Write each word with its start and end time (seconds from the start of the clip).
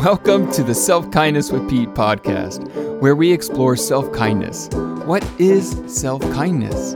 Welcome 0.00 0.50
to 0.52 0.62
the 0.62 0.74
Self 0.74 1.10
Kindness 1.10 1.52
with 1.52 1.68
Pete 1.68 1.90
podcast, 1.90 3.00
where 3.00 3.14
we 3.14 3.30
explore 3.30 3.76
self 3.76 4.10
kindness. 4.14 4.70
What 5.04 5.22
is 5.38 5.76
self 5.88 6.22
kindness? 6.32 6.94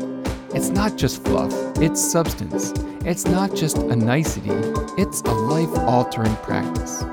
It's 0.54 0.70
not 0.70 0.96
just 0.96 1.22
fluff, 1.22 1.52
it's 1.82 2.00
substance. 2.00 2.72
It's 3.04 3.26
not 3.26 3.54
just 3.54 3.76
a 3.76 3.94
nicety, 3.94 4.48
it's 4.96 5.20
a 5.20 5.34
life 5.34 5.68
altering 5.80 6.34
practice. 6.36 7.04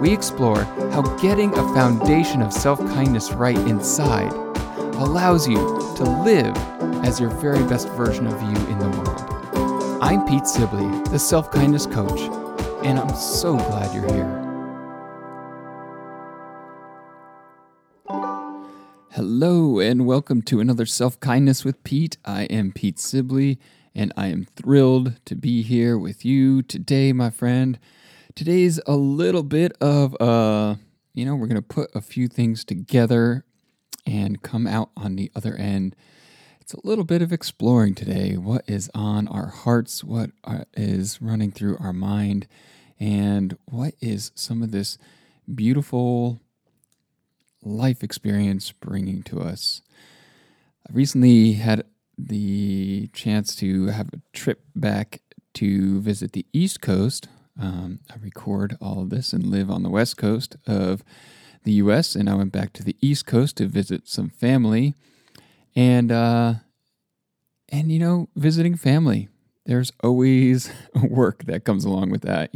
We 0.00 0.12
explore 0.12 0.62
how 0.92 1.02
getting 1.16 1.50
a 1.58 1.74
foundation 1.74 2.40
of 2.40 2.52
self 2.52 2.78
kindness 2.78 3.32
right 3.32 3.58
inside 3.58 4.32
allows 5.02 5.48
you 5.48 5.56
to 5.96 6.04
live 6.22 6.56
as 7.04 7.18
your 7.18 7.30
very 7.30 7.64
best 7.64 7.88
version 7.88 8.28
of 8.28 8.40
you 8.40 8.68
in 8.68 8.78
the 8.78 8.88
world. 8.88 9.98
I'm 10.00 10.24
Pete 10.28 10.46
Sibley, 10.46 10.86
the 11.10 11.18
self 11.18 11.50
kindness 11.50 11.86
coach, 11.86 12.20
and 12.84 13.00
I'm 13.00 13.16
so 13.16 13.56
glad 13.56 13.92
you're 13.92 14.12
here. 14.14 14.43
Hello, 19.14 19.78
and 19.78 20.06
welcome 20.06 20.42
to 20.42 20.58
another 20.58 20.86
Self 20.86 21.20
Kindness 21.20 21.64
with 21.64 21.84
Pete. 21.84 22.16
I 22.24 22.46
am 22.46 22.72
Pete 22.72 22.98
Sibley, 22.98 23.60
and 23.94 24.12
I 24.16 24.26
am 24.26 24.44
thrilled 24.56 25.24
to 25.26 25.36
be 25.36 25.62
here 25.62 25.96
with 25.96 26.24
you 26.24 26.62
today, 26.62 27.12
my 27.12 27.30
friend. 27.30 27.78
Today's 28.34 28.80
a 28.88 28.96
little 28.96 29.44
bit 29.44 29.70
of, 29.80 30.20
uh, 30.20 30.74
you 31.12 31.24
know, 31.24 31.36
we're 31.36 31.46
going 31.46 31.54
to 31.54 31.62
put 31.62 31.94
a 31.94 32.00
few 32.00 32.26
things 32.26 32.64
together 32.64 33.44
and 34.04 34.42
come 34.42 34.66
out 34.66 34.90
on 34.96 35.14
the 35.14 35.30
other 35.36 35.54
end. 35.54 35.94
It's 36.60 36.74
a 36.74 36.84
little 36.84 37.04
bit 37.04 37.22
of 37.22 37.32
exploring 37.32 37.94
today. 37.94 38.36
What 38.36 38.64
is 38.66 38.90
on 38.96 39.28
our 39.28 39.46
hearts? 39.46 40.02
what 40.02 40.32
is 40.72 41.22
running 41.22 41.52
through 41.52 41.76
our 41.78 41.92
mind? 41.92 42.48
And 42.98 43.56
what 43.66 43.94
is 44.00 44.32
some 44.34 44.60
of 44.60 44.72
this 44.72 44.98
beautiful 45.54 46.40
life 47.64 48.02
experience 48.02 48.72
bringing 48.72 49.22
to 49.24 49.40
us? 49.40 49.82
I 50.88 50.92
recently 50.92 51.54
had 51.54 51.84
the 52.16 53.08
chance 53.12 53.56
to 53.56 53.86
have 53.86 54.08
a 54.08 54.20
trip 54.32 54.62
back 54.76 55.22
to 55.54 56.00
visit 56.00 56.32
the 56.32 56.46
East 56.52 56.80
Coast. 56.80 57.28
Um, 57.60 58.00
I 58.10 58.16
record 58.20 58.76
all 58.80 59.00
of 59.00 59.10
this 59.10 59.32
and 59.32 59.46
live 59.46 59.70
on 59.70 59.82
the 59.82 59.90
West 59.90 60.16
Coast 60.16 60.56
of 60.66 61.02
the 61.64 61.72
U.S. 61.72 62.14
And 62.14 62.28
I 62.28 62.34
went 62.34 62.52
back 62.52 62.72
to 62.74 62.84
the 62.84 62.96
East 63.00 63.26
Coast 63.26 63.56
to 63.56 63.66
visit 63.66 64.08
some 64.08 64.28
family, 64.28 64.94
and 65.74 66.12
uh, 66.12 66.54
and 67.70 67.90
you 67.90 67.98
know, 67.98 68.28
visiting 68.36 68.76
family. 68.76 69.28
There's 69.66 69.92
always 70.02 70.70
work 70.94 71.44
that 71.44 71.64
comes 71.64 71.84
along 71.84 72.10
with 72.10 72.22
that. 72.22 72.50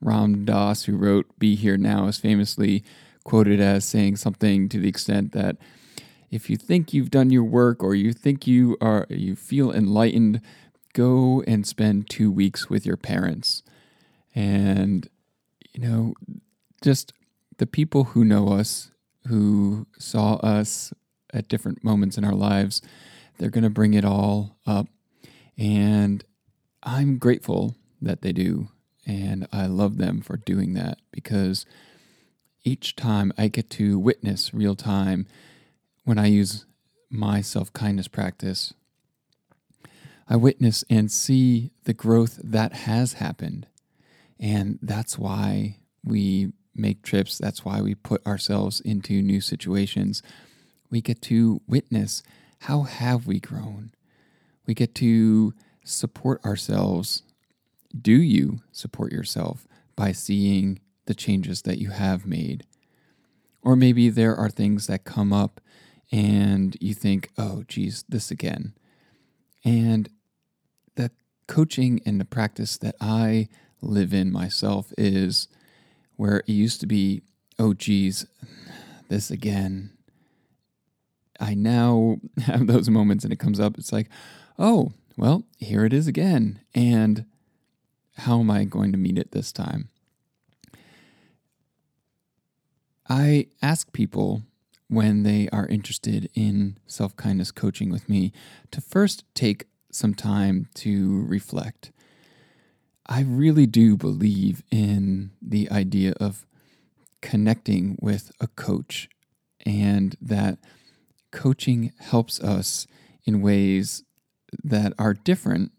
Ram 0.00 0.44
Dass, 0.44 0.84
who 0.84 0.96
wrote 0.96 1.26
"Be 1.38 1.54
Here 1.54 1.76
Now," 1.76 2.06
is 2.06 2.18
famously 2.18 2.82
quoted 3.24 3.60
as 3.60 3.84
saying 3.84 4.16
something 4.16 4.68
to 4.68 4.78
the 4.78 4.88
extent 4.88 5.32
that 5.32 5.56
if 6.30 6.50
you 6.50 6.56
think 6.56 6.92
you've 6.92 7.10
done 7.10 7.30
your 7.30 7.44
work 7.44 7.82
or 7.82 7.94
you 7.94 8.12
think 8.12 8.46
you 8.46 8.76
are 8.80 9.06
you 9.08 9.36
feel 9.36 9.72
enlightened, 9.72 10.40
go 10.92 11.42
and 11.46 11.66
spend 11.66 12.10
two 12.10 12.30
weeks 12.30 12.68
with 12.68 12.84
your 12.84 12.96
parents. 12.96 13.62
And 14.34 15.08
you 15.72 15.80
know, 15.80 16.14
just 16.82 17.12
the 17.58 17.66
people 17.66 18.04
who 18.04 18.24
know 18.24 18.48
us, 18.48 18.90
who 19.28 19.86
saw 19.98 20.34
us 20.36 20.92
at 21.32 21.48
different 21.48 21.84
moments 21.84 22.18
in 22.18 22.24
our 22.24 22.34
lives, 22.34 22.82
they're 23.38 23.50
going 23.50 23.64
to 23.64 23.70
bring 23.70 23.94
it 23.94 24.04
all 24.04 24.56
up. 24.66 24.86
And 25.56 26.24
I'm 26.82 27.18
grateful 27.18 27.76
that 28.02 28.22
they 28.22 28.32
do. 28.32 28.68
And 29.06 29.46
I 29.52 29.66
love 29.66 29.98
them 29.98 30.20
for 30.20 30.36
doing 30.36 30.74
that 30.74 30.98
because 31.12 31.66
each 32.64 32.96
time 32.96 33.32
I 33.36 33.48
get 33.48 33.70
to 33.70 33.98
witness 33.98 34.52
real 34.54 34.74
time 34.74 35.26
when 36.04 36.18
I 36.18 36.26
use 36.26 36.66
my 37.10 37.40
self 37.40 37.72
kindness 37.72 38.08
practice, 38.08 38.74
I 40.28 40.36
witness 40.36 40.84
and 40.88 41.10
see 41.10 41.70
the 41.84 41.94
growth 41.94 42.40
that 42.42 42.72
has 42.72 43.14
happened. 43.14 43.66
And 44.40 44.78
that's 44.82 45.18
why 45.18 45.78
we 46.02 46.52
make 46.74 47.02
trips. 47.02 47.38
That's 47.38 47.64
why 47.64 47.80
we 47.80 47.94
put 47.94 48.26
ourselves 48.26 48.80
into 48.80 49.22
new 49.22 49.40
situations. 49.40 50.22
We 50.90 51.00
get 51.00 51.22
to 51.22 51.60
witness 51.66 52.22
how 52.60 52.82
have 52.82 53.26
we 53.26 53.40
grown. 53.40 53.92
We 54.66 54.74
get 54.74 54.94
to 54.96 55.54
support 55.84 56.44
ourselves. 56.44 57.22
Do 57.98 58.12
you 58.12 58.60
support 58.72 59.12
yourself 59.12 59.68
by 59.94 60.12
seeing 60.12 60.80
the 61.06 61.14
changes 61.14 61.62
that 61.62 61.78
you 61.78 61.90
have 61.90 62.26
made? 62.26 62.64
Or 63.62 63.76
maybe 63.76 64.10
there 64.10 64.36
are 64.36 64.50
things 64.50 64.86
that 64.86 65.04
come 65.04 65.32
up 65.32 65.60
and 66.12 66.76
you 66.80 66.94
think, 66.94 67.30
oh, 67.38 67.64
geez, 67.66 68.04
this 68.08 68.30
again. 68.30 68.74
And 69.64 70.10
the 70.96 71.10
coaching 71.48 72.00
and 72.04 72.20
the 72.20 72.24
practice 72.24 72.76
that 72.78 72.94
I 73.00 73.48
live 73.80 74.12
in 74.12 74.30
myself 74.30 74.92
is 74.98 75.48
where 76.16 76.38
it 76.38 76.48
used 76.48 76.80
to 76.80 76.86
be, 76.86 77.22
oh, 77.58 77.74
geez, 77.74 78.26
this 79.08 79.30
again. 79.30 79.90
I 81.40 81.54
now 81.54 82.18
have 82.44 82.66
those 82.66 82.90
moments 82.90 83.24
and 83.24 83.32
it 83.32 83.38
comes 83.38 83.58
up. 83.58 83.78
It's 83.78 83.92
like, 83.92 84.08
oh, 84.58 84.92
well, 85.16 85.44
here 85.58 85.84
it 85.84 85.92
is 85.92 86.06
again. 86.06 86.60
And 86.74 87.24
how 88.18 88.40
am 88.40 88.50
I 88.50 88.64
going 88.64 88.92
to 88.92 88.98
meet 88.98 89.18
it 89.18 89.32
this 89.32 89.52
time? 89.52 89.88
I 93.08 93.48
ask 93.60 93.92
people 93.92 94.42
when 94.88 95.22
they 95.22 95.48
are 95.50 95.66
interested 95.66 96.30
in 96.34 96.78
self 96.86 97.16
kindness 97.16 97.50
coaching 97.50 97.90
with 97.90 98.08
me 98.08 98.32
to 98.70 98.80
first 98.80 99.24
take 99.34 99.66
some 99.90 100.14
time 100.14 100.68
to 100.74 101.24
reflect. 101.26 101.92
I 103.06 103.22
really 103.22 103.66
do 103.66 103.96
believe 103.96 104.62
in 104.70 105.30
the 105.42 105.70
idea 105.70 106.14
of 106.18 106.46
connecting 107.20 107.98
with 108.00 108.32
a 108.40 108.46
coach 108.48 109.08
and 109.64 110.16
that 110.20 110.58
coaching 111.30 111.92
helps 111.98 112.40
us 112.40 112.86
in 113.24 113.42
ways 113.42 114.02
that 114.62 114.92
are 114.98 115.14
different 115.14 115.72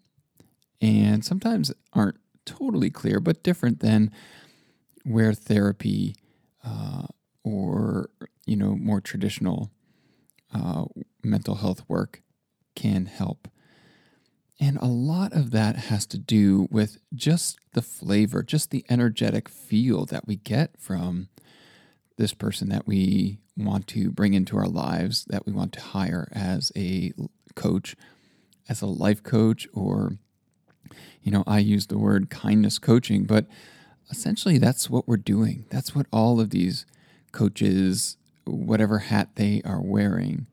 and 0.82 1.26
sometimes 1.26 1.72
aren't 1.94 2.18
totally 2.46 2.90
clear, 2.90 3.20
but 3.20 3.44
different 3.44 3.80
than 3.80 4.12
where 5.04 5.34
therapy 5.34 6.16
uh, 6.66 7.08
or 7.44 8.10
you 8.46 8.56
know 8.56 8.76
more 8.76 9.02
traditional 9.02 9.72
uh, 10.54 10.86
mental 11.24 11.56
health 11.56 11.84
work 11.88 12.22
can 12.76 13.06
help. 13.06 13.48
And 14.60 14.78
a 14.78 14.86
lot 14.86 15.34
of 15.34 15.52
that 15.52 15.76
has 15.76 16.06
to 16.08 16.18
do 16.18 16.68
with 16.72 16.98
just 17.14 17.58
the 17.74 17.82
flavor, 17.82 18.42
just 18.42 18.72
the 18.72 18.86
energetic 18.90 19.50
feel 19.50 20.06
that 20.06 20.28
we 20.28 20.38
get 20.38 20.80
from 20.80 21.28
this 22.18 22.34
person 22.34 22.70
that 22.70 22.88
we 22.88 23.40
want 23.58 23.88
to 23.88 24.12
bring 24.12 24.34
into 24.34 24.58
our 24.58 24.68
lives, 24.68 25.26
that 25.26 25.46
we 25.46 25.52
want 25.52 25.74
to 25.74 25.82
hire 25.82 26.30
as 26.32 26.72
a 26.76 27.12
coach, 27.56 27.98
as 28.70 28.82
a 28.82 28.86
life 28.86 29.22
coach, 29.24 29.68
or, 29.74 30.18
you 31.22 31.32
know, 31.32 31.44
I 31.46 31.60
use 31.60 31.88
the 31.88 31.98
word 31.98 32.30
kindness 32.30 32.80
coaching, 32.80 33.26
but 33.26 33.48
essentially 34.10 34.58
that's 34.58 34.90
what 34.90 35.08
we're 35.08 35.18
doing. 35.18 35.66
That's 35.70 35.96
what 35.96 36.08
all 36.12 36.40
of 36.40 36.50
these 36.50 36.86
coaches, 37.32 38.18
whatever 38.46 39.00
hat 39.00 39.30
they 39.36 39.62
are 39.66 39.82
wearing, 39.82 40.48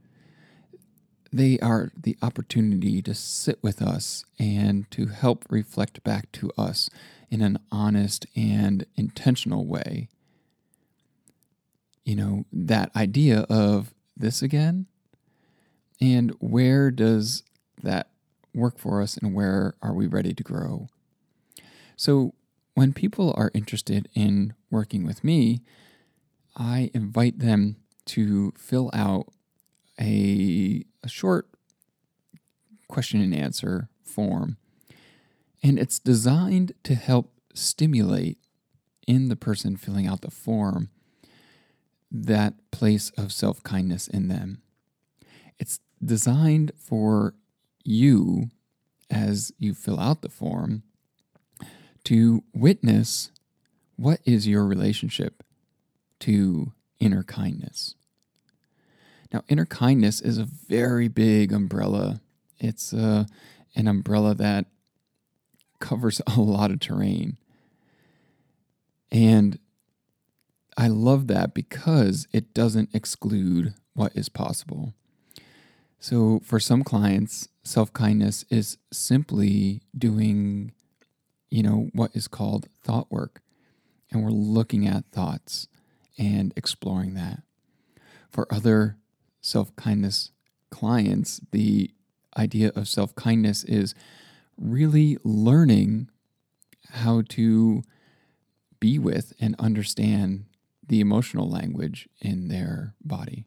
they 1.32 1.58
are 1.60 1.90
the 1.96 2.16
opportunity 2.20 3.00
to 3.00 3.14
sit 3.14 3.58
with 3.62 3.80
us 3.80 4.24
and 4.38 4.90
to 4.90 5.06
help 5.06 5.46
reflect 5.48 6.04
back 6.04 6.30
to 6.32 6.50
us 6.58 6.90
in 7.30 7.40
an 7.40 7.58
honest 7.70 8.26
and 8.36 8.84
intentional 8.96 9.66
way. 9.66 10.08
You 12.04 12.16
know, 12.16 12.44
that 12.52 12.94
idea 12.94 13.46
of 13.48 13.94
this 14.16 14.42
again, 14.42 14.86
and 16.00 16.32
where 16.40 16.90
does 16.90 17.44
that 17.82 18.08
work 18.54 18.78
for 18.78 19.00
us, 19.00 19.16
and 19.16 19.34
where 19.34 19.74
are 19.80 19.94
we 19.94 20.06
ready 20.06 20.34
to 20.34 20.42
grow? 20.42 20.88
So, 21.96 22.34
when 22.74 22.92
people 22.92 23.34
are 23.36 23.50
interested 23.54 24.08
in 24.14 24.54
working 24.70 25.04
with 25.04 25.22
me, 25.22 25.62
I 26.56 26.90
invite 26.94 27.38
them 27.38 27.76
to 28.06 28.52
fill 28.56 28.90
out 28.92 29.28
a, 30.00 30.84
a 31.02 31.08
short 31.08 31.48
question 32.88 33.20
and 33.20 33.34
answer 33.34 33.88
form. 34.02 34.56
And 35.62 35.78
it's 35.78 35.98
designed 35.98 36.72
to 36.84 36.94
help 36.94 37.32
stimulate 37.54 38.38
in 39.06 39.28
the 39.28 39.36
person 39.36 39.76
filling 39.76 40.06
out 40.06 40.22
the 40.22 40.30
form 40.30 40.90
that 42.10 42.54
place 42.70 43.10
of 43.16 43.32
self 43.32 43.62
kindness 43.62 44.08
in 44.08 44.28
them. 44.28 44.62
It's 45.58 45.80
designed 46.04 46.72
for 46.76 47.34
you 47.84 48.50
as 49.10 49.52
you 49.58 49.74
fill 49.74 50.00
out 50.00 50.22
the 50.22 50.28
form 50.28 50.82
to 52.04 52.42
witness 52.52 53.30
what 53.96 54.20
is 54.24 54.48
your 54.48 54.66
relationship 54.66 55.42
to 56.20 56.72
inner 56.98 57.22
kindness. 57.22 57.94
Now, 59.32 59.42
inner 59.48 59.66
kindness 59.66 60.20
is 60.20 60.38
a 60.38 60.44
very 60.44 61.08
big 61.08 61.52
umbrella. 61.52 62.20
It's 62.58 62.92
uh, 62.92 63.24
an 63.74 63.88
umbrella 63.88 64.34
that 64.34 64.66
covers 65.80 66.20
a 66.26 66.40
lot 66.40 66.70
of 66.70 66.80
terrain. 66.80 67.38
And 69.10 69.58
I 70.76 70.88
love 70.88 71.26
that 71.26 71.52
because 71.52 72.26
it 72.32 72.54
doesn't 72.54 72.94
exclude 72.94 73.74
what 73.94 74.12
is 74.14 74.28
possible. 74.28 74.94
So, 75.98 76.40
for 76.44 76.58
some 76.58 76.82
clients, 76.82 77.48
self 77.62 77.92
kindness 77.92 78.44
is 78.50 78.78
simply 78.90 79.82
doing, 79.96 80.72
you 81.52 81.62
know, 81.62 81.90
what 81.92 82.10
is 82.14 82.28
called 82.28 82.66
thought 82.82 83.12
work. 83.12 83.42
And 84.10 84.24
we're 84.24 84.30
looking 84.30 84.86
at 84.86 85.04
thoughts 85.12 85.68
and 86.16 86.52
exploring 86.56 87.12
that. 87.14 87.42
For 88.30 88.46
other 88.50 88.96
self 89.42 89.74
kindness 89.76 90.30
clients, 90.70 91.42
the 91.50 91.90
idea 92.36 92.72
of 92.74 92.88
self 92.88 93.14
kindness 93.14 93.64
is 93.64 93.94
really 94.56 95.18
learning 95.24 96.08
how 96.88 97.22
to 97.28 97.82
be 98.80 98.98
with 98.98 99.34
and 99.38 99.54
understand 99.58 100.46
the 100.86 101.00
emotional 101.00 101.48
language 101.48 102.08
in 102.20 102.48
their 102.48 102.94
body, 103.04 103.44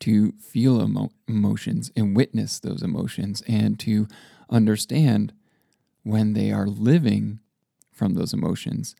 to 0.00 0.32
feel 0.40 0.82
emo- 0.82 1.12
emotions 1.28 1.92
and 1.94 2.16
witness 2.16 2.58
those 2.58 2.82
emotions, 2.82 3.42
and 3.46 3.78
to 3.80 4.08
understand 4.48 5.34
when 6.04 6.34
they 6.34 6.52
are 6.52 6.66
living 6.66 7.40
from 7.90 8.14
those 8.14 8.32
emotions, 8.32 8.94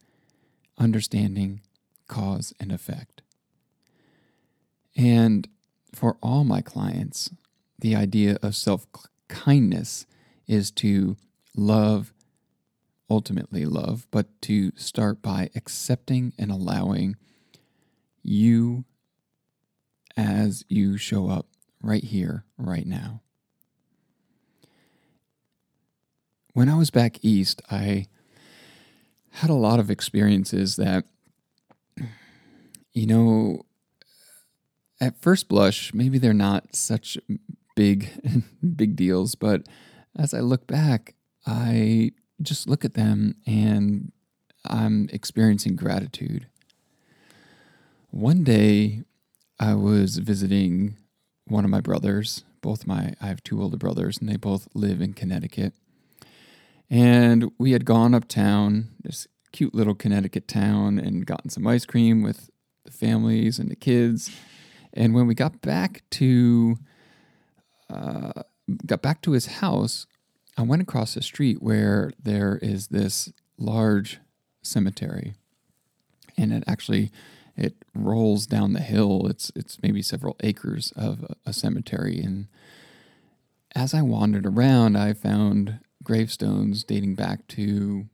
understanding 0.78 1.60
cause 2.08 2.52
and 2.58 2.72
effect. 2.72 3.22
And 4.96 5.48
for 5.94 6.16
all 6.22 6.44
my 6.44 6.60
clients, 6.60 7.30
the 7.78 7.94
idea 7.94 8.38
of 8.42 8.56
self 8.56 8.86
kindness 9.28 10.06
is 10.46 10.70
to 10.70 11.16
love, 11.56 12.12
ultimately 13.08 13.64
love, 13.64 14.06
but 14.10 14.40
to 14.42 14.72
start 14.76 15.22
by 15.22 15.50
accepting 15.54 16.32
and 16.38 16.50
allowing 16.50 17.16
you 18.22 18.84
as 20.16 20.64
you 20.68 20.96
show 20.96 21.28
up 21.28 21.46
right 21.82 22.04
here, 22.04 22.44
right 22.56 22.86
now. 22.86 23.20
When 26.54 26.68
I 26.68 26.76
was 26.76 26.90
back 26.90 27.18
east, 27.20 27.60
I 27.68 28.06
had 29.32 29.50
a 29.50 29.54
lot 29.54 29.80
of 29.80 29.90
experiences 29.90 30.76
that, 30.76 31.04
you 32.92 33.08
know, 33.08 33.66
at 35.00 35.20
first 35.20 35.48
blush, 35.48 35.92
maybe 35.92 36.16
they're 36.16 36.32
not 36.32 36.76
such 36.76 37.18
big, 37.74 38.08
big 38.76 38.94
deals, 38.94 39.34
but 39.34 39.66
as 40.16 40.32
I 40.32 40.38
look 40.38 40.68
back, 40.68 41.16
I 41.44 42.12
just 42.40 42.68
look 42.68 42.84
at 42.84 42.94
them 42.94 43.34
and 43.44 44.12
I'm 44.64 45.08
experiencing 45.12 45.74
gratitude. 45.74 46.46
One 48.10 48.44
day, 48.44 49.02
I 49.58 49.74
was 49.74 50.18
visiting 50.18 50.98
one 51.46 51.64
of 51.64 51.70
my 51.72 51.80
brothers. 51.80 52.44
Both 52.60 52.86
my, 52.86 53.14
I 53.20 53.26
have 53.26 53.42
two 53.42 53.60
older 53.60 53.76
brothers, 53.76 54.18
and 54.18 54.28
they 54.28 54.36
both 54.36 54.68
live 54.72 55.00
in 55.00 55.14
Connecticut. 55.14 55.74
And 56.94 57.50
we 57.58 57.72
had 57.72 57.84
gone 57.84 58.14
uptown, 58.14 58.90
this 59.02 59.26
cute 59.50 59.74
little 59.74 59.96
Connecticut 59.96 60.46
town, 60.46 61.00
and 61.00 61.26
gotten 61.26 61.50
some 61.50 61.66
ice 61.66 61.84
cream 61.84 62.22
with 62.22 62.50
the 62.84 62.92
families 62.92 63.58
and 63.58 63.68
the 63.68 63.74
kids. 63.74 64.30
And 64.92 65.12
when 65.12 65.26
we 65.26 65.34
got 65.34 65.60
back 65.60 66.04
to 66.10 66.76
uh, 67.90 68.44
got 68.86 69.02
back 69.02 69.22
to 69.22 69.32
his 69.32 69.46
house, 69.46 70.06
I 70.56 70.62
went 70.62 70.82
across 70.82 71.14
the 71.14 71.22
street 71.22 71.60
where 71.60 72.12
there 72.22 72.60
is 72.62 72.86
this 72.86 73.32
large 73.58 74.20
cemetery, 74.62 75.34
and 76.38 76.52
it 76.52 76.62
actually 76.68 77.10
it 77.56 77.74
rolls 77.92 78.46
down 78.46 78.72
the 78.72 78.78
hill. 78.78 79.26
It's 79.26 79.50
it's 79.56 79.82
maybe 79.82 80.00
several 80.00 80.36
acres 80.44 80.92
of 80.94 81.24
a, 81.24 81.50
a 81.50 81.52
cemetery, 81.52 82.20
and 82.20 82.46
as 83.74 83.94
I 83.94 84.02
wandered 84.02 84.46
around, 84.46 84.96
I 84.96 85.12
found 85.12 85.80
gravestones 86.04 86.84
dating 86.84 87.14
back 87.14 87.46
to 87.48 88.06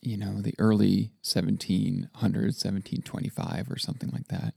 you 0.00 0.16
know 0.16 0.40
the 0.40 0.54
early 0.58 1.12
1700s 1.22 2.10
1725 2.12 3.70
or 3.70 3.78
something 3.78 4.10
like 4.10 4.28
that. 4.28 4.54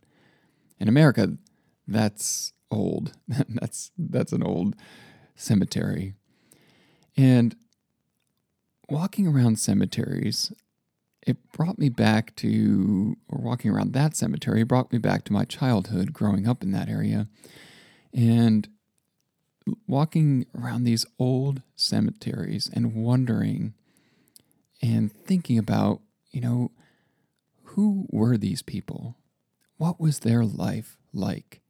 In 0.80 0.88
america 0.88 1.38
that's 1.88 2.54
old. 2.72 3.14
That's 3.28 3.92
that's 3.98 4.32
an 4.32 4.44
old 4.44 4.76
cemetery. 5.36 6.14
And 7.18 7.56
walking 8.90 9.28
around 9.28 9.60
cemeteries, 9.60 10.54
it 11.26 11.38
brought 11.52 11.80
me 11.80 11.90
back 11.90 12.36
to, 12.38 13.18
or 13.28 13.42
walking 13.42 13.72
around 13.72 13.94
that 13.94 14.16
cemetery 14.16 14.64
brought 14.64 14.92
me 14.92 15.00
back 15.00 15.26
to 15.26 15.34
my 15.34 15.46
childhood 15.46 16.14
growing 16.14 16.48
up 16.48 16.64
in 16.64 16.72
that 16.72 16.90
area. 16.90 17.28
And 18.14 18.70
walking 19.88 20.46
around 20.58 20.84
these 20.84 21.06
old 21.18 21.62
cemeteries 21.76 22.70
and 22.74 22.96
wondering 22.96 23.74
and 24.82 25.12
thinking 25.12 25.58
about, 25.58 26.02
you 26.32 26.42
know, 26.42 26.72
who 27.64 28.08
were 28.10 28.38
these 28.38 28.62
people? 28.62 29.18
What 29.78 30.00
was 30.00 30.20
their 30.20 30.44
life 30.44 30.98
like? 31.14 31.62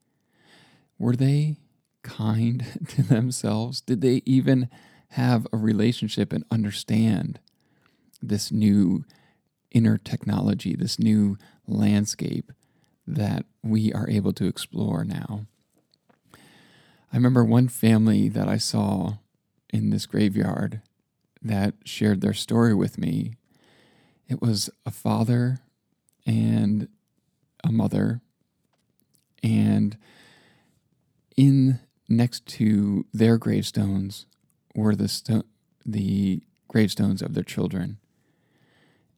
Were 0.97 1.15
they 1.15 1.57
kind 2.03 2.65
to 2.89 3.03
themselves? 3.03 3.81
Did 3.81 4.01
they 4.01 4.21
even 4.25 4.69
have 5.13 5.47
a 5.51 5.57
relationship 5.57 6.31
and 6.31 6.43
understand 6.51 7.39
this 8.21 8.51
new 8.51 9.05
inner 9.71 9.97
technology, 9.97 10.75
this 10.75 10.99
new 10.99 11.37
landscape 11.67 12.51
that 13.07 13.45
we 13.63 13.91
are 13.93 14.09
able 14.09 14.33
to 14.33 14.45
explore 14.45 15.03
now. 15.03 15.45
I 17.11 17.15
remember 17.17 17.43
one 17.43 17.67
family 17.67 18.29
that 18.29 18.47
I 18.47 18.57
saw 18.57 19.17
in 19.71 19.89
this 19.89 20.05
graveyard 20.05 20.81
that 21.41 21.73
shared 21.83 22.21
their 22.21 22.33
story 22.33 22.73
with 22.73 22.97
me. 22.97 23.35
It 24.27 24.41
was 24.41 24.69
a 24.85 24.91
father 24.91 25.59
and 26.25 26.87
a 27.63 27.71
mother, 27.71 28.21
and 29.41 29.97
in 31.35 31.79
next 32.07 32.45
to 32.45 33.05
their 33.13 33.37
gravestones 33.37 34.27
were 34.75 34.95
the 34.95 35.07
sto- 35.07 35.45
the 35.85 36.43
gravestones 36.67 37.23
of 37.23 37.33
their 37.33 37.43
children, 37.43 37.97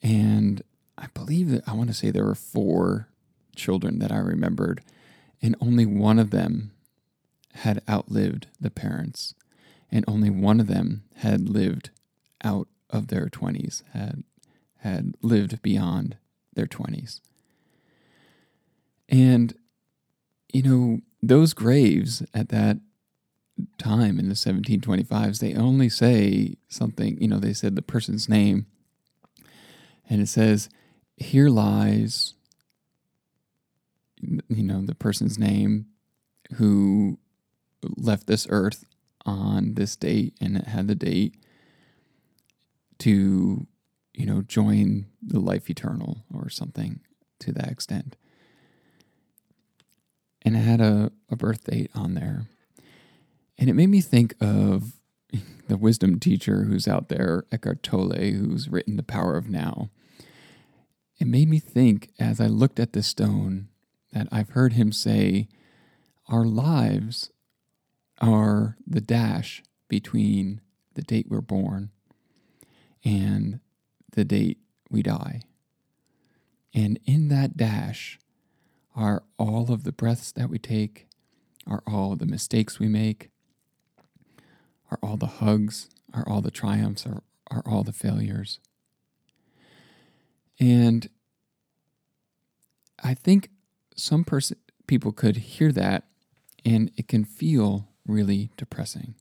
and 0.02 0.62
I 0.98 1.08
believe 1.14 1.50
that 1.50 1.68
I 1.68 1.74
want 1.74 1.90
to 1.90 1.94
say 1.94 2.10
there 2.10 2.26
were 2.26 2.36
four 2.36 3.10
children 3.56 4.00
that 4.00 4.12
I 4.12 4.18
remembered, 4.18 4.82
and 5.42 5.56
only 5.60 5.86
one 5.86 6.20
of 6.20 6.30
them 6.32 6.72
had 7.56 7.82
outlived 7.90 8.48
the 8.60 8.72
parents, 8.72 9.34
and 9.92 10.06
only 10.08 10.30
one 10.30 10.60
of 10.60 10.68
them 10.68 11.04
had 11.16 11.50
lived 11.50 11.90
out 12.44 12.68
of 12.90 13.08
their 13.08 13.30
twenties, 13.30 13.84
had 13.94 14.24
had 14.80 15.14
lived 15.22 15.62
beyond 15.62 16.18
their 16.54 16.68
twenties. 16.68 17.22
And 19.10 19.54
you 20.52 20.64
know, 20.64 21.02
those 21.22 21.54
graves 21.54 22.24
at 22.34 22.50
that 22.50 22.78
time 23.78 24.20
in 24.20 24.30
the 24.30 24.36
1725s, 24.36 25.40
they 25.40 25.54
only 25.54 25.90
say 25.90 26.56
something, 26.68 27.22
you 27.22 27.28
know, 27.28 27.40
they 27.40 27.54
said 27.54 27.76
the 27.76 27.82
person's 27.82 28.28
name, 28.28 28.66
and 30.10 30.22
it 30.22 30.28
says, 30.28 30.70
Here 31.16 31.50
lies, 31.50 32.34
you 34.22 34.64
know, 34.64 34.82
the 34.82 34.96
person's 34.96 35.38
name 35.40 35.88
who 36.56 37.18
left 37.84 38.28
this 38.28 38.48
earth 38.50 38.86
on 39.26 39.76
this 39.76 39.96
date, 39.96 40.36
and 40.42 40.58
it 40.58 40.68
had 40.68 40.88
the 40.88 40.96
date 40.96 41.36
to, 43.00 43.68
you 44.14 44.26
know, 44.26 44.42
join 44.42 45.08
the 45.22 45.40
life 45.40 45.70
eternal 45.70 46.24
or 46.34 46.50
something 46.50 47.02
to 47.40 47.52
that 47.52 47.70
extent. 47.70 48.16
And 50.44 50.56
it 50.56 50.60
had 50.60 50.82
a, 50.82 51.12
a 51.30 51.36
birth 51.36 51.66
date 51.66 51.92
on 51.94 52.16
there. 52.16 52.46
And 53.58 53.70
it 53.70 53.74
made 53.74 53.90
me 53.90 54.02
think 54.02 54.36
of 54.42 54.94
the 55.68 55.78
wisdom 55.78 56.20
teacher 56.20 56.64
who's 56.64 56.88
out 56.88 57.10
there, 57.10 57.46
Eckhart 57.52 57.84
Tolle, 57.84 58.32
who's 58.34 58.70
written 58.70 58.98
The 58.98 59.04
Power 59.04 59.38
of 59.38 59.50
Now. 59.50 59.90
It 61.20 61.28
made 61.28 61.48
me 61.48 61.60
think 61.60 62.10
as 62.20 62.42
I 62.42 62.48
looked 62.48 62.80
at 62.80 62.94
the 62.94 63.04
stone 63.04 63.68
that 64.12 64.28
I've 64.32 64.50
heard 64.50 64.74
him 64.74 64.92
say, 64.92 65.48
Our 66.28 66.46
lives 66.46 67.30
are 68.22 68.78
the 68.86 69.02
dash 69.02 69.64
between 69.90 70.62
the 70.94 71.02
date 71.02 71.26
we're 71.28 71.42
born 71.42 71.90
and 73.04 73.60
the 74.12 74.24
date 74.24 74.60
we 74.90 75.02
die. 75.02 75.42
And 76.74 77.00
in 77.06 77.28
that 77.30 77.58
dash 77.58 78.20
are 78.96 79.24
all 79.38 79.72
of 79.72 79.84
the 79.84 79.92
breaths 79.92 80.32
that 80.34 80.50
we 80.50 80.60
take, 80.60 81.08
are 81.66 81.84
all 81.88 82.16
the 82.16 82.26
mistakes 82.26 82.80
we 82.80 82.88
make, 82.88 83.32
are 84.90 85.00
all 85.02 85.18
the 85.18 85.26
hugs, 85.26 85.90
are 86.14 86.28
all 86.28 86.42
the 86.42 86.52
triumphs, 86.52 87.06
are, 87.06 87.24
are 87.50 87.64
all 87.66 87.84
the 87.84 87.94
failures. 87.94 88.60
And 90.60 91.10
I 93.04 93.14
think 93.14 93.50
some 93.96 94.24
person 94.24 94.58
people 94.86 95.12
could 95.12 95.38
hear 95.38 95.72
that 95.72 96.04
and 96.64 96.92
it 96.96 97.08
can 97.08 97.24
feel 97.24 97.88
really 98.12 98.52
depressing. 98.58 99.16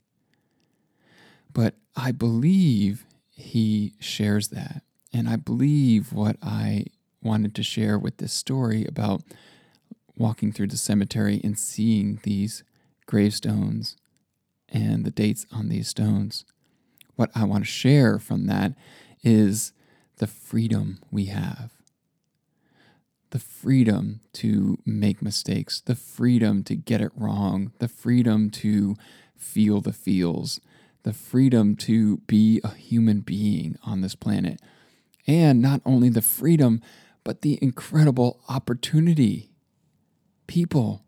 But 1.53 1.75
I 1.97 2.13
believe 2.13 3.07
he 3.31 3.95
shares 3.99 4.49
that. 4.49 4.83
And 5.13 5.29
I 5.29 5.37
believe 5.37 6.13
what 6.13 6.37
I 6.43 6.85
wanted 7.23 7.55
to 7.57 7.63
share 7.63 7.99
with 7.99 8.19
this 8.19 8.33
story 8.33 8.85
about 8.87 9.23
walking 10.17 10.53
through 10.53 10.69
the 10.69 10.77
cemetery 10.77 11.41
and 11.43 11.59
seeing 11.59 12.21
these 12.23 12.63
gravestones 13.07 13.97
and 14.69 15.05
the 15.05 15.11
dates 15.11 15.47
on 15.51 15.69
these 15.69 15.89
stones. 15.89 16.45
What 17.17 17.31
I 17.35 17.45
want 17.45 17.65
to 17.65 17.71
share 17.71 18.19
from 18.19 18.47
that 18.47 18.75
is 19.23 19.73
the 20.19 20.27
freedom 20.27 21.01
we 21.11 21.27
have. 21.27 21.73
The 23.31 23.39
freedom 23.39 24.21
to 24.35 24.79
make 24.85 25.23
mistakes, 25.23 25.81
the 25.81 25.95
freedom 25.95 26.65
to 26.65 26.75
get 26.75 27.01
it 27.01 27.13
wrong, 27.15 27.73
the 27.79 27.89
freedom 27.89 28.51
to 28.51 28.97
feel 29.37 29.81
the 29.81 29.93
feels, 29.93 30.61
the 31.05 31.13
freedom 31.13 31.77
to 31.77 32.19
be 32.19 32.61
a 32.65 32.75
human 32.75 33.21
being 33.21 33.77
on 33.85 34.01
this 34.01 34.15
planet. 34.15 34.61
And 35.27 35.63
not 35.63 35.81
only 35.87 36.09
the 36.09 36.23
freedom, 36.23 36.83
but 37.23 37.43
the 37.43 37.59
incredible 37.63 38.41
opportunity. 38.49 39.51
People, 40.47 41.05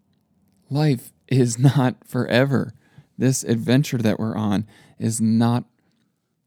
life 0.70 1.12
is 1.28 1.58
not 1.58 2.06
forever. 2.06 2.72
This 3.18 3.42
adventure 3.42 3.98
that 3.98 4.18
we're 4.18 4.36
on 4.36 4.66
is 4.98 5.20
not 5.20 5.64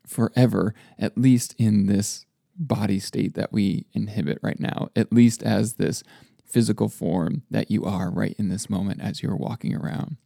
forever, 0.08 0.74
at 0.98 1.18
least 1.18 1.54
in 1.58 1.88
this 1.88 2.26
body 2.56 3.00
state 3.00 3.36
that 3.36 3.52
we 3.52 3.86
inhibit 3.94 4.40
right 4.42 4.60
now, 4.60 4.90
at 4.96 5.12
least 5.12 5.44
as 5.44 5.74
this 5.74 6.04
physical 6.46 6.90
form 6.90 7.44
that 7.50 7.70
you 7.70 7.84
are 7.84 8.10
right 8.10 8.36
in 8.38 8.50
this 8.50 8.70
moment 8.70 9.02
as 9.02 9.22
you're 9.22 9.36
walking 9.36 9.76
around. 9.76 10.18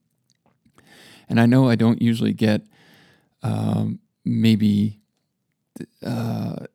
And 1.28 1.40
I 1.40 1.46
know 1.46 1.70
I 1.70 1.76
don't 1.76 2.02
usually 2.02 2.34
get 2.34 2.62
um, 3.44 4.00
maybe 4.26 5.00
uh, 6.06 6.66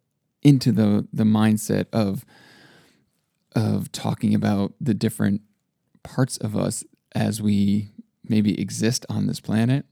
into 0.42 0.73
the 0.73 1.06
the 1.12 1.25
mindset 1.25 1.87
of 1.92 2.25
of 3.54 3.90
talking 3.92 4.34
about 4.34 4.75
the 4.80 4.94
different 4.94 5.42
parts 6.02 6.37
of 6.38 6.56
us 6.56 6.84
as 7.14 7.40
we 7.40 7.90
maybe 8.28 8.61
exist 8.61 9.06
on 9.08 9.26
this 9.26 9.40
planet. 9.40 9.87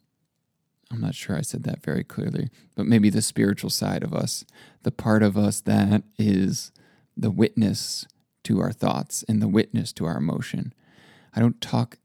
I'm 0.93 1.01
not 1.01 1.15
sure 1.15 1.37
I 1.37 1.41
said 1.41 1.63
that 1.65 1.83
very 1.83 2.05
clearly, 2.05 2.51
but 2.77 2.87
maybe 2.87 3.09
the 3.09 3.23
spiritual 3.23 3.71
side 3.71 4.03
of 4.03 4.13
us, 4.13 4.45
the 4.83 4.91
part 4.91 5.23
of 5.23 5.39
us 5.39 5.61
that 5.63 6.03
is 6.19 6.71
the 7.17 7.31
witness 7.31 8.07
to 8.45 8.61
our 8.61 8.73
thoughts 8.73 9.25
and 9.27 9.41
the 9.41 9.49
witness 9.49 9.93
to 9.95 10.05
our 10.05 10.19
emotion. 10.19 10.75
I 11.35 11.41
don't 11.41 11.61
talk 11.61 11.97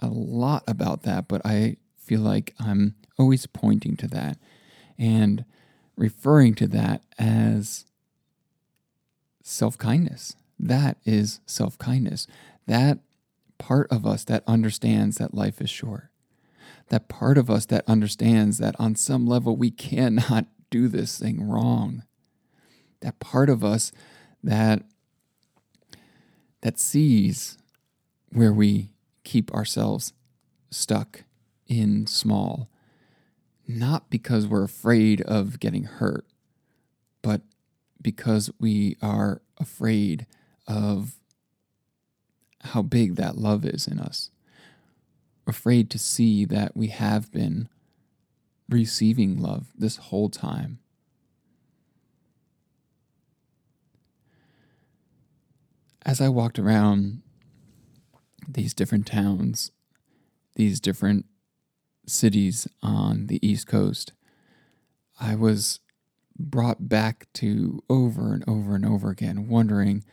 a 0.00 0.08
lot 0.08 0.64
about 0.66 1.02
that, 1.02 1.28
but 1.28 1.40
I 1.44 1.76
feel 1.96 2.20
like 2.20 2.54
I'm 2.58 2.96
always 3.18 3.46
pointing 3.46 3.96
to 3.98 4.08
that 4.08 4.38
and 4.98 5.44
referring 5.96 6.54
to 6.54 6.66
that 6.68 7.02
as 7.18 7.84
self 9.42 9.78
kindness. 9.78 10.34
That 10.58 10.96
is 11.04 11.40
self 11.46 11.78
kindness. 11.78 12.26
That 12.66 12.98
part 13.58 13.86
of 13.90 14.06
us 14.06 14.24
that 14.24 14.42
understands 14.46 15.18
that 15.18 15.34
life 15.34 15.60
is 15.60 15.70
short. 15.70 16.09
That 16.90 17.08
part 17.08 17.38
of 17.38 17.50
us 17.50 17.66
that 17.66 17.88
understands 17.88 18.58
that 18.58 18.76
on 18.78 18.94
some 18.94 19.26
level 19.26 19.56
we 19.56 19.70
cannot 19.70 20.46
do 20.70 20.86
this 20.86 21.18
thing 21.18 21.48
wrong. 21.48 22.04
That 23.00 23.18
part 23.18 23.48
of 23.50 23.64
us 23.64 23.90
that 24.42 24.82
that 26.60 26.78
sees 26.78 27.58
where 28.30 28.52
we 28.52 28.90
keep 29.24 29.52
ourselves 29.52 30.12
stuck 30.70 31.24
in 31.66 32.06
small, 32.06 32.68
not 33.66 34.10
because 34.10 34.46
we're 34.46 34.64
afraid 34.64 35.20
of 35.22 35.60
getting 35.60 35.84
hurt, 35.84 36.26
but 37.22 37.42
because 38.02 38.50
we 38.58 38.96
are 39.02 39.42
afraid 39.58 40.26
of 40.66 41.14
how 42.62 42.82
big 42.82 43.16
that 43.16 43.38
love 43.38 43.64
is 43.64 43.86
in 43.86 43.98
us. 43.98 44.30
Afraid 45.46 45.90
to 45.90 45.98
see 45.98 46.44
that 46.44 46.76
we 46.76 46.88
have 46.88 47.32
been 47.32 47.68
receiving 48.68 49.40
love 49.40 49.72
this 49.76 49.96
whole 49.96 50.28
time. 50.28 50.78
As 56.04 56.20
I 56.20 56.28
walked 56.28 56.58
around 56.58 57.22
these 58.48 58.74
different 58.74 59.06
towns, 59.06 59.70
these 60.54 60.80
different 60.80 61.26
cities 62.06 62.66
on 62.82 63.26
the 63.26 63.44
East 63.46 63.66
Coast, 63.66 64.12
I 65.20 65.34
was 65.34 65.80
brought 66.38 66.88
back 66.88 67.28
to 67.34 67.82
over 67.90 68.32
and 68.32 68.42
over 68.48 68.74
and 68.74 68.84
over 68.84 69.10
again, 69.10 69.48
wondering 69.48 70.04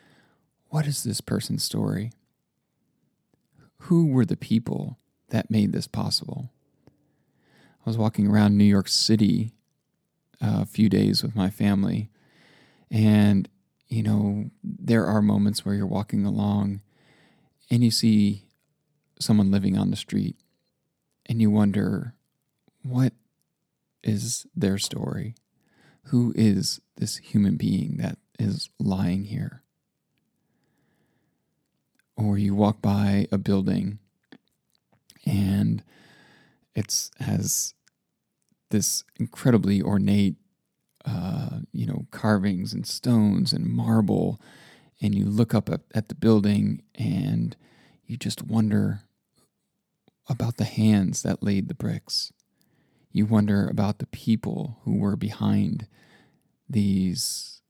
what 0.69 0.86
is 0.86 1.03
this 1.03 1.22
person's 1.22 1.63
story? 1.63 2.12
Who 3.84 4.07
were 4.07 4.25
the 4.25 4.36
people 4.36 4.98
that 5.29 5.51
made 5.51 5.74
this 5.74 5.88
possible? 5.88 6.51
I 6.88 7.89
was 7.89 7.98
walking 7.98 8.27
around 8.27 8.57
New 8.57 8.65
York 8.65 8.88
City 8.88 9.53
uh, 10.41 10.60
a 10.62 10.65
few 10.65 10.89
days 10.89 11.24
with 11.24 11.36
my 11.36 11.50
family, 11.50 12.10
and 12.91 13.50
you 13.88 14.03
know, 14.03 14.50
there 14.63 15.05
are 15.05 15.22
moments 15.22 15.65
where 15.65 15.75
you're 15.75 15.86
walking 15.86 16.25
along 16.25 16.81
and 17.72 17.84
you 17.84 17.91
see 17.91 18.43
someone 19.19 19.51
living 19.51 19.77
on 19.77 19.91
the 19.91 19.96
street 19.96 20.36
and 21.25 21.41
you 21.41 21.50
wonder, 21.50 22.13
what 22.84 23.13
is 24.03 24.46
their 24.55 24.77
story? 24.77 25.36
Who 26.03 26.34
is 26.36 26.79
this 26.98 27.17
human 27.17 27.57
being 27.57 27.98
that 27.98 28.17
is 28.39 28.69
lying 28.79 29.25
here? 29.25 29.63
Or 32.15 32.38
you 32.38 32.55
walk 32.55 32.81
by 32.81 33.27
a 33.31 33.38
building 33.38 34.00
and 35.27 35.84
it's 36.75 37.12
has 37.19 37.74
this 38.69 39.03
incredibly 39.19 39.81
ornate 39.81 40.36
uh, 41.05 41.60
you 41.72 41.86
know 41.86 42.05
carvings 42.12 42.74
and 42.74 42.86
stones 42.88 43.53
and 43.53 43.65
marble 43.65 44.41
and 45.01 45.13
you 45.13 45.25
look 45.25 45.53
up 45.53 45.69
at, 45.69 45.81
at 45.93 46.10
the 46.10 46.15
building 46.15 46.81
and 46.96 47.55
you 48.05 48.17
just 48.17 48.43
wonder 48.43 49.01
about 50.29 50.57
the 50.57 50.65
hands 50.65 51.24
that 51.24 51.43
laid 51.43 51.67
the 51.67 51.74
bricks. 51.74 52.31
You 53.12 53.25
wonder 53.25 53.67
about 53.67 54.00
the 54.00 54.07
people 54.07 54.79
who 54.84 54.98
were 54.98 55.15
behind 55.15 55.88
these 56.69 57.62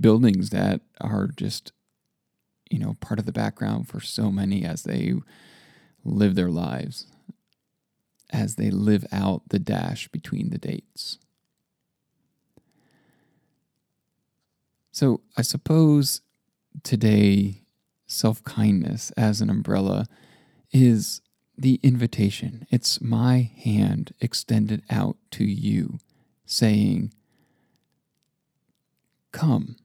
buildings 0.00 0.50
that 0.50 0.80
are 1.00 1.28
just, 1.28 1.72
you 2.70 2.78
know, 2.78 2.96
part 3.00 3.18
of 3.18 3.26
the 3.26 3.32
background 3.32 3.88
for 3.88 4.00
so 4.00 4.30
many 4.30 4.64
as 4.64 4.84
they 4.84 5.14
live 6.04 6.34
their 6.34 6.50
lives, 6.50 7.06
as 8.30 8.56
they 8.56 8.70
live 8.70 9.04
out 9.12 9.42
the 9.48 9.58
dash 9.58 10.08
between 10.08 10.50
the 10.50 10.58
dates. 10.58 11.18
So 14.90 15.22
I 15.36 15.42
suppose 15.42 16.20
today, 16.82 17.62
self 18.06 18.44
kindness 18.44 19.10
as 19.16 19.40
an 19.40 19.48
umbrella 19.48 20.06
is 20.70 21.22
the 21.56 21.80
invitation. 21.82 22.66
It's 22.70 23.00
my 23.00 23.50
hand 23.56 24.14
extended 24.20 24.82
out 24.90 25.16
to 25.32 25.44
you, 25.44 25.98
saying, 26.44 27.12
Come, 29.32 29.76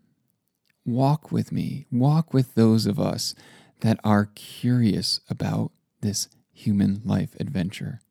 walk 0.86 1.32
with 1.32 1.52
me, 1.52 1.86
walk 1.92 2.34
with 2.34 2.56
those 2.56 2.86
of 2.86 3.00
us 3.00 3.34
that 3.82 4.00
are 4.04 4.30
curious 4.36 5.22
about 5.30 5.72
this 6.02 6.30
human 6.54 7.02
life 7.06 7.36
adventure, 7.40 8.02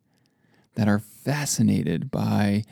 that 0.74 0.88
are 0.88 0.98
fascinated 0.98 2.10
by 2.10 2.64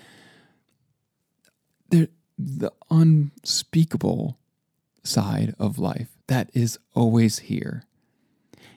the, 1.90 2.09
the 2.38 2.73
unspeakable 2.90 4.38
side 5.02 5.54
of 5.59 5.78
life 5.78 6.09
that 6.26 6.50
is 6.54 6.78
always 6.94 7.40
here. 7.40 7.85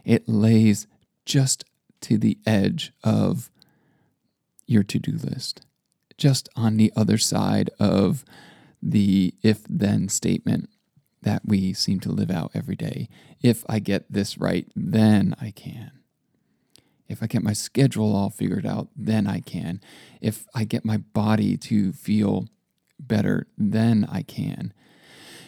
It 0.04 0.28
lays 0.28 0.88
just 1.26 1.66
to 2.02 2.18
the 2.18 2.38
edge 2.46 2.94
of 3.04 3.50
your 4.66 4.84
to 4.84 5.00
do 5.00 5.14
list, 5.14 5.66
just 6.18 6.50
on 6.56 6.78
the 6.78 6.92
other 6.96 7.18
side 7.18 7.70
of 7.80 8.24
the 8.82 9.34
if 9.42 9.64
then 9.70 10.10
statement 10.10 10.70
that 11.22 11.42
we 11.46 11.74
seem 11.74 12.00
to 12.02 12.12
live 12.12 12.32
out 12.32 12.52
every 12.54 12.76
day. 12.76 13.10
If 13.42 13.64
I 13.68 13.80
get 13.80 14.12
this 14.12 14.38
right, 14.38 14.68
then 14.76 15.36
I 15.42 15.52
can. 15.52 15.92
If 17.10 17.24
I 17.24 17.28
get 17.28 17.44
my 17.44 17.54
schedule 17.54 18.16
all 18.16 18.30
figured 18.30 18.66
out, 18.66 18.90
then 18.96 19.28
I 19.28 19.40
can. 19.40 19.82
If 20.22 20.46
I 20.54 20.66
get 20.66 20.84
my 20.84 20.98
body 20.98 21.56
to 21.58 21.94
feel 21.94 22.48
better, 23.00 23.48
then 23.58 24.08
I 24.12 24.24
can. 24.24 24.74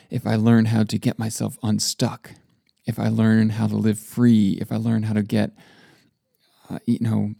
If 0.09 0.25
I 0.25 0.35
learn 0.35 0.65
how 0.65 0.83
to 0.83 0.97
get 0.97 1.19
myself 1.19 1.57
unstuck, 1.61 2.31
if 2.85 2.97
I 2.97 3.09
learn 3.09 3.51
how 3.51 3.67
to 3.67 3.75
live 3.75 3.99
free, 3.99 4.57
if 4.61 4.71
I 4.71 4.77
learn 4.77 5.03
how 5.03 5.13
to 5.13 5.21
get, 5.21 5.51
uh, 6.69 6.79
you 6.85 6.99
know, 7.01 7.35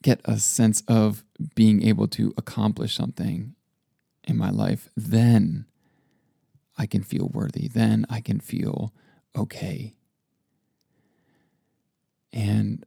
get 0.00 0.20
a 0.24 0.38
sense 0.38 0.82
of 0.88 1.24
being 1.54 1.82
able 1.82 2.08
to 2.08 2.32
accomplish 2.36 2.94
something 2.94 3.54
in 4.24 4.36
my 4.36 4.50
life, 4.50 4.88
then 4.96 5.66
I 6.78 6.86
can 6.86 7.02
feel 7.02 7.28
worthy. 7.32 7.68
Then 7.68 8.06
I 8.08 8.20
can 8.20 8.40
feel 8.40 8.92
okay. 9.36 9.94
And 12.32 12.84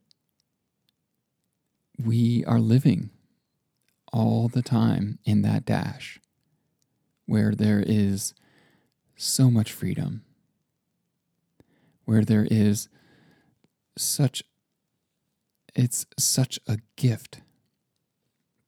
we 1.97 2.43
are 2.45 2.59
living 2.59 3.09
all 4.11 4.47
the 4.47 4.61
time 4.61 5.19
in 5.25 5.41
that 5.41 5.65
dash 5.65 6.19
where 7.25 7.53
there 7.53 7.83
is 7.85 8.33
so 9.15 9.49
much 9.49 9.71
freedom, 9.71 10.23
where 12.05 12.23
there 12.23 12.47
is 12.49 12.87
such 13.97 14.43
it's 15.73 16.05
such 16.17 16.57
a 16.67 16.77
gift 16.95 17.41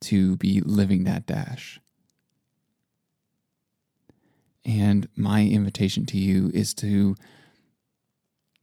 to 0.01 0.35
be 0.37 0.59
living 0.59 1.05
that 1.05 1.25
dash. 1.25 1.79
And 4.65 5.07
my 5.15 5.45
invitation 5.45 6.05
to 6.07 6.17
you 6.17 6.51
is 6.53 6.73
to 6.75 7.15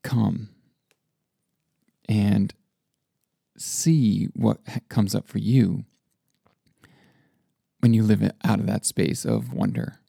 come 0.02 0.50
and 2.06 2.52
see 3.56 4.26
what 4.34 4.58
comes 4.88 5.14
up 5.14 5.28
for 5.28 5.38
you 5.38 5.84
when 7.80 7.92
you 7.92 8.02
live 8.02 8.22
out 8.44 8.60
of 8.60 8.66
that 8.66 8.86
space 8.86 9.24
of 9.24 9.52
wonder. 9.52 10.00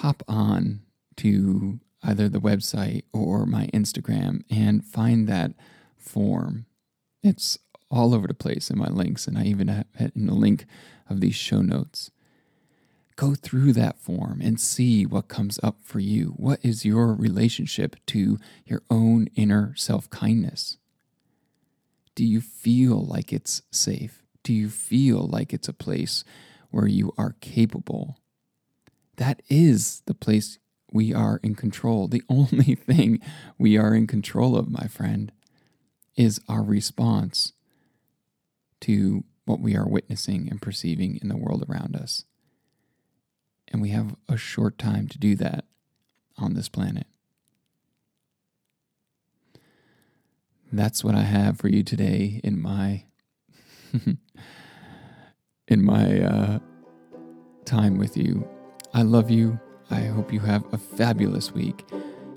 Hop 0.00 0.22
on 0.28 0.82
to 1.16 1.80
either 2.02 2.28
the 2.28 2.40
website 2.40 3.04
or 3.12 3.46
my 3.46 3.68
Instagram 3.72 4.42
and 4.50 4.84
find 4.84 5.26
that 5.26 5.52
form. 5.96 6.66
It's 7.22 7.58
all 7.90 8.14
over 8.14 8.26
the 8.26 8.34
place 8.34 8.70
in 8.70 8.78
my 8.78 8.88
links, 8.88 9.26
and 9.26 9.38
I 9.38 9.44
even 9.44 9.68
have 9.68 9.86
it 9.98 10.14
in 10.14 10.26
the 10.26 10.34
link 10.34 10.66
of 11.08 11.20
these 11.20 11.34
show 11.34 11.62
notes. 11.62 12.10
Go 13.16 13.34
through 13.34 13.72
that 13.74 13.98
form 13.98 14.40
and 14.42 14.60
see 14.60 15.06
what 15.06 15.28
comes 15.28 15.60
up 15.62 15.78
for 15.82 16.00
you. 16.00 16.34
What 16.36 16.58
is 16.64 16.84
your 16.84 17.14
relationship 17.14 17.96
to 18.06 18.38
your 18.66 18.82
own 18.90 19.28
inner 19.36 19.72
self 19.76 20.10
kindness? 20.10 20.78
Do 22.14 22.24
you 22.24 22.40
feel 22.40 23.04
like 23.04 23.32
it's 23.32 23.62
safe? 23.70 24.22
Do 24.42 24.52
you 24.52 24.68
feel 24.68 25.26
like 25.26 25.52
it's 25.52 25.68
a 25.68 25.72
place 25.72 26.24
where 26.70 26.86
you 26.86 27.12
are 27.18 27.36
capable? 27.40 28.18
That 29.16 29.42
is 29.48 30.02
the 30.06 30.14
place 30.14 30.58
we 30.92 31.12
are 31.12 31.40
in 31.42 31.54
control. 31.54 32.08
The 32.08 32.22
only 32.28 32.74
thing 32.74 33.20
we 33.58 33.76
are 33.76 33.94
in 33.94 34.06
control 34.06 34.56
of, 34.56 34.70
my 34.70 34.86
friend, 34.86 35.32
is 36.16 36.40
our 36.48 36.62
response 36.62 37.52
to 38.82 39.24
what 39.44 39.60
we 39.60 39.76
are 39.76 39.88
witnessing 39.88 40.48
and 40.50 40.62
perceiving 40.62 41.18
in 41.20 41.28
the 41.28 41.36
world 41.36 41.64
around 41.68 41.96
us. 41.96 42.24
And 43.68 43.82
we 43.82 43.90
have 43.90 44.14
a 44.28 44.36
short 44.36 44.78
time 44.78 45.08
to 45.08 45.18
do 45.18 45.34
that 45.36 45.64
on 46.36 46.54
this 46.54 46.68
planet. 46.68 47.06
That's 50.76 51.04
what 51.04 51.14
I 51.14 51.22
have 51.22 51.56
for 51.56 51.68
you 51.68 51.84
today 51.84 52.40
in 52.42 52.60
my 52.60 53.04
in 55.68 55.84
my 55.84 56.20
uh, 56.20 56.58
time 57.64 57.96
with 57.96 58.16
you. 58.16 58.48
I 58.92 59.02
love 59.02 59.30
you. 59.30 59.60
I 59.90 60.00
hope 60.00 60.32
you 60.32 60.40
have 60.40 60.64
a 60.72 60.78
fabulous 60.78 61.52
week, 61.52 61.84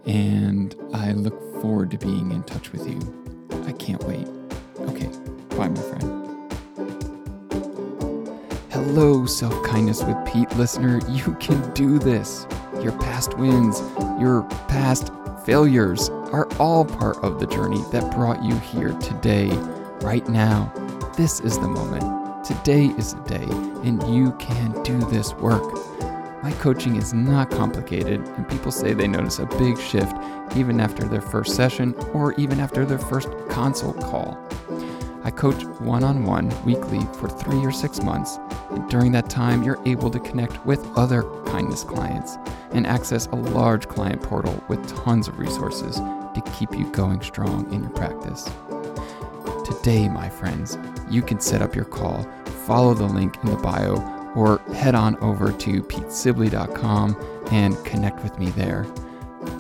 and 0.06 0.76
I 0.94 1.14
look 1.14 1.40
forward 1.64 1.90
to 1.92 1.98
being 1.98 2.32
in 2.32 2.44
touch 2.44 2.72
with 2.72 2.88
you. 2.88 3.00
I 3.66 3.72
can't 3.72 4.04
wait. 4.04 4.28
Okay, 4.82 5.10
bye, 5.58 5.70
my 5.70 5.82
friend. 5.82 6.24
Hello, 8.70 9.26
Self 9.26 9.64
Kindness 9.64 10.04
with 10.04 10.18
Pete 10.32 10.56
listener. 10.58 11.00
You 11.10 11.36
can 11.40 11.74
do 11.74 11.98
this. 11.98 12.46
Your 12.84 12.92
past 13.00 13.36
wins, 13.40 13.80
your 14.20 14.44
past 14.68 15.12
failures 15.48 16.10
are 16.34 16.46
all 16.60 16.84
part 16.84 17.16
of 17.24 17.40
the 17.40 17.48
journey 17.48 17.82
that 17.90 18.14
brought 18.14 18.44
you 18.44 18.54
here 18.58 18.92
today, 19.00 19.50
right 20.02 20.28
now. 20.28 20.70
This 21.16 21.40
is 21.40 21.58
the 21.58 21.70
moment. 21.70 22.04
Today 22.44 22.88
is 22.98 23.14
the 23.14 23.22
day, 23.22 23.48
and 23.88 24.04
you 24.14 24.34
can 24.40 24.84
do 24.84 24.98
this 25.10 25.34
work. 25.36 25.64
My 26.44 26.52
coaching 26.60 26.98
is 26.98 27.14
not 27.14 27.50
complicated, 27.50 28.20
and 28.20 28.50
people 28.50 28.74
say 28.74 28.94
they 28.94 29.08
notice 29.08 29.40
a 29.40 29.46
big 29.46 29.80
shift 29.80 30.14
even 30.58 30.82
after 30.82 31.06
their 31.06 31.22
first 31.22 31.56
session 31.56 31.96
or 32.14 32.34
even 32.34 32.60
after 32.60 32.86
their 32.86 33.00
first 33.00 33.30
consult 33.50 34.02
call. 34.02 34.38
I 35.28 35.30
coach 35.30 35.66
one 35.82 36.06
on 36.06 36.24
one 36.24 36.48
weekly 36.64 37.02
for 37.20 37.28
three 37.28 37.60
or 37.66 37.72
six 37.74 38.02
months, 38.02 38.40
and 38.70 38.90
during 38.90 39.12
that 39.12 39.30
time, 39.30 39.62
you're 39.62 39.82
able 39.86 40.10
to 40.10 40.22
connect 40.22 40.66
with 40.66 40.90
other 40.98 41.24
kindness 41.48 41.84
clients 41.84 42.38
and 42.72 42.88
access 42.88 43.26
a 43.28 43.36
large 43.36 43.90
client 43.90 44.24
portal 44.24 44.64
with 44.70 44.88
tons 45.04 45.28
of 45.28 45.38
resources 45.38 45.98
to 45.98 46.42
keep 46.58 46.72
you 46.72 46.90
going 46.94 47.22
strong 47.22 47.70
in 47.74 47.82
your 47.82 47.90
practice. 47.90 48.50
Today, 49.66 50.08
my 50.08 50.30
friends, 50.30 50.78
you 51.10 51.22
can 51.22 51.42
set 51.42 51.62
up 51.62 51.76
your 51.76 51.84
call, 51.84 52.24
follow 52.66 52.94
the 52.94 53.04
link 53.04 53.36
in 53.44 53.50
the 53.50 53.58
bio, 53.58 53.98
or 54.34 54.60
head 54.74 54.96
on 54.96 55.18
over 55.18 55.52
to 55.52 55.84
petesibley.com 55.84 57.18
and 57.52 57.84
connect 57.84 58.24
with 58.24 58.40
me 58.40 58.46
there. 58.52 58.88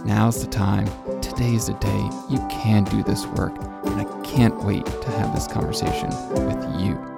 Now's 0.05 0.41
the 0.41 0.49
time. 0.49 0.87
Today 1.19 1.55
is 1.55 1.67
the 1.67 1.73
day 1.73 2.09
you 2.29 2.37
can 2.49 2.85
do 2.85 3.03
this 3.03 3.25
work 3.25 3.53
can't 4.37 4.63
wait 4.63 4.85
to 4.85 5.09
have 5.09 5.33
this 5.33 5.47
conversation 5.47 6.09
with 6.45 6.79
you. 6.79 7.16